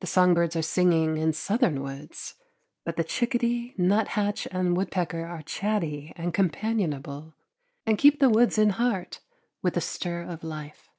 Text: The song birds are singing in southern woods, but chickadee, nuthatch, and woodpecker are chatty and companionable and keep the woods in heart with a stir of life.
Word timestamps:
The 0.00 0.08
song 0.08 0.34
birds 0.34 0.56
are 0.56 0.60
singing 0.60 1.16
in 1.18 1.32
southern 1.32 1.80
woods, 1.80 2.34
but 2.84 2.96
chickadee, 3.06 3.74
nuthatch, 3.78 4.48
and 4.50 4.76
woodpecker 4.76 5.24
are 5.24 5.42
chatty 5.42 6.12
and 6.16 6.34
companionable 6.34 7.32
and 7.86 7.96
keep 7.96 8.18
the 8.18 8.28
woods 8.28 8.58
in 8.58 8.70
heart 8.70 9.20
with 9.62 9.76
a 9.76 9.80
stir 9.80 10.22
of 10.24 10.42
life. 10.42 10.90